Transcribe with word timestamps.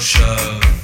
show. 0.00 0.74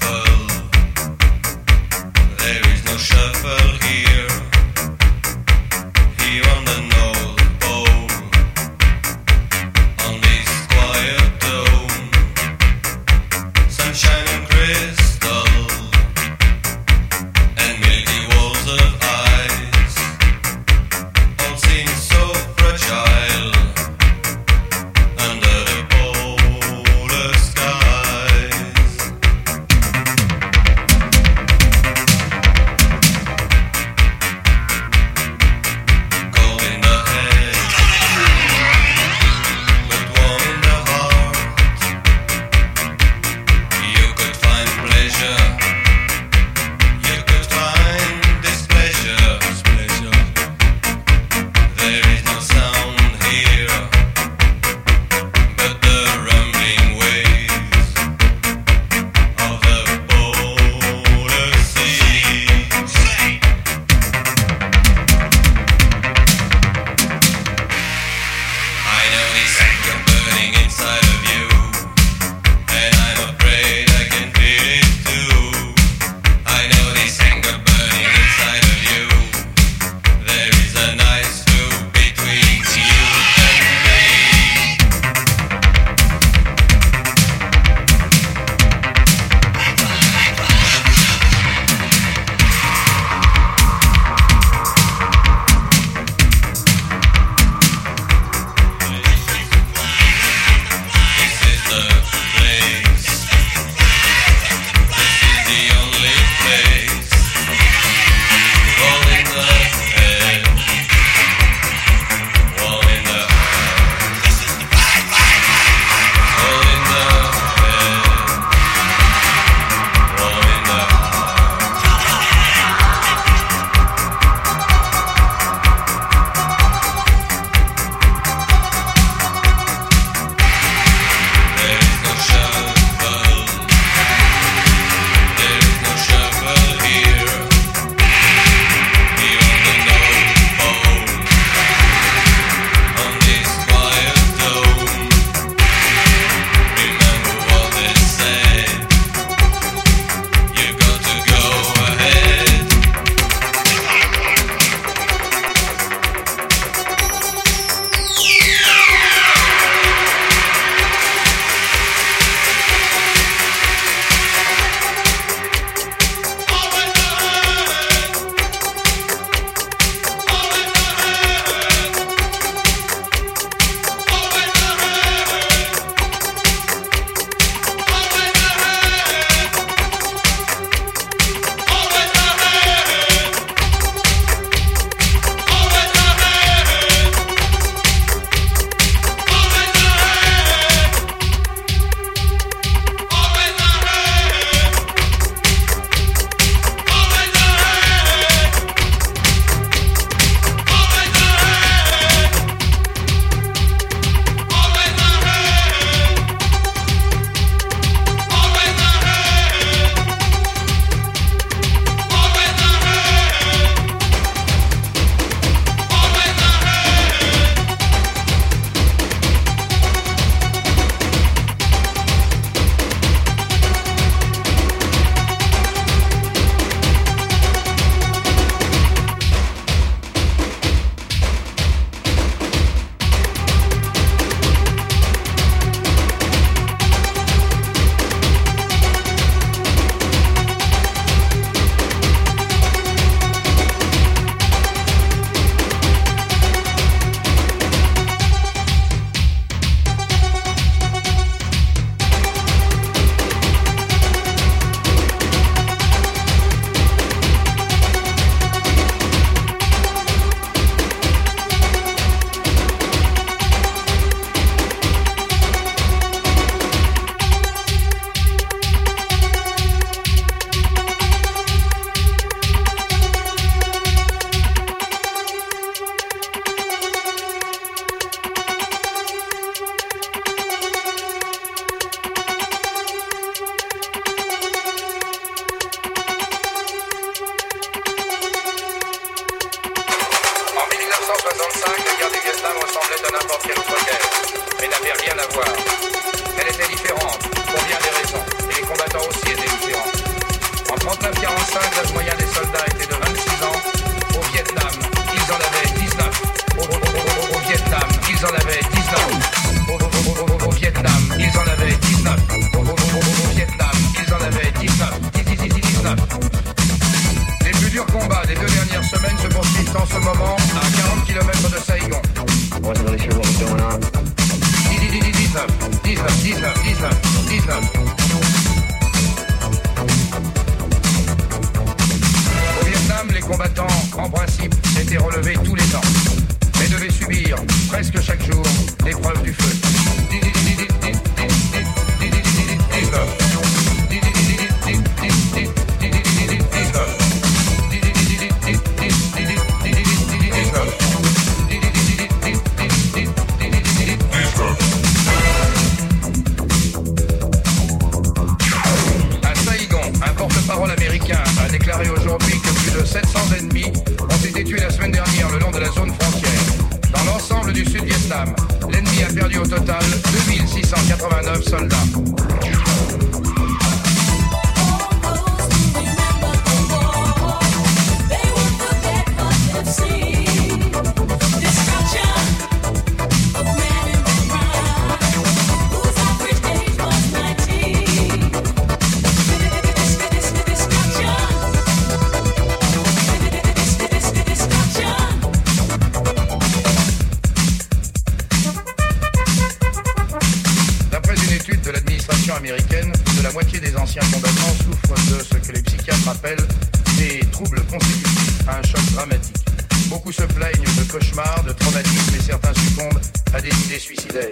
se 410.26 410.34
plaignent 410.34 410.72
de 410.76 410.84
cauchemars, 410.84 411.42
de 411.44 411.52
traumatismes 411.52 412.14
et 412.16 412.22
certains 412.22 412.54
succombent 412.54 413.00
à 413.34 413.40
des 413.40 413.48
idées 413.66 413.78
suicidaires. 413.78 414.30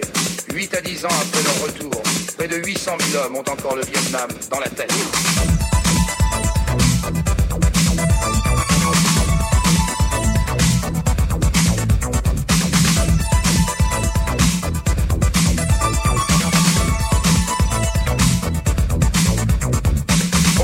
8 0.53 0.75
à 0.75 0.79
10 0.81 1.05
ans 1.05 1.09
après 1.21 1.43
leur 1.43 1.67
retour, 1.67 2.03
près 2.37 2.47
de 2.47 2.57
800 2.65 2.91
000 3.11 3.25
hommes 3.25 3.35
ont 3.35 3.39
encore 3.39 3.75
le 3.75 3.83
Vietnam 3.83 4.29
dans 4.49 4.59
la 4.61 4.69
tête. 4.69 4.93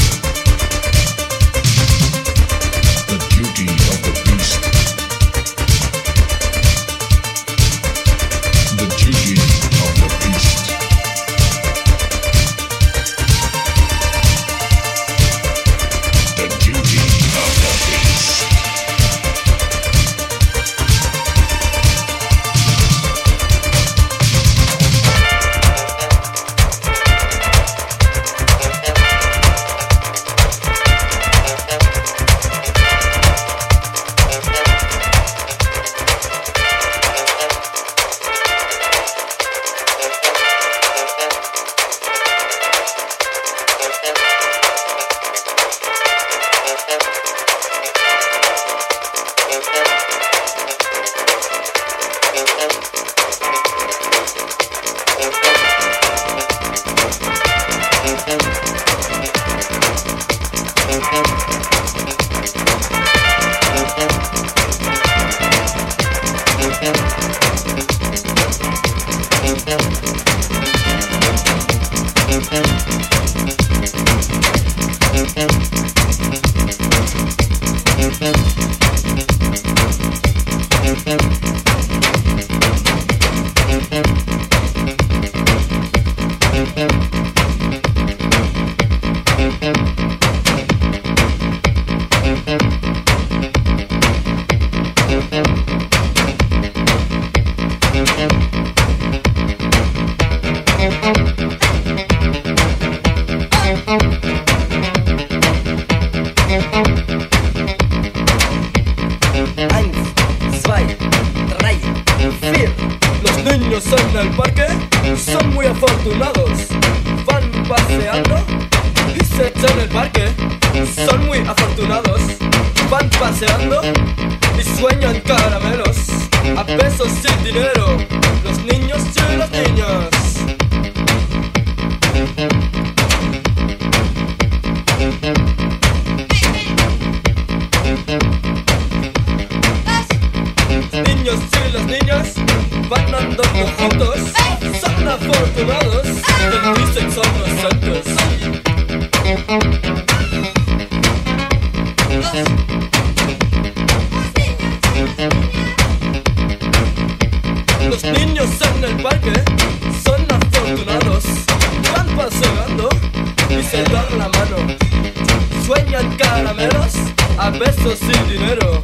Sueñan 165.65 166.17
caramelos 166.17 166.93
a 167.37 167.49
besos 167.51 167.97
sin 167.99 168.27
dinero. 168.27 168.81